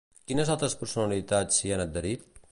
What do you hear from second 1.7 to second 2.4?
han adherit?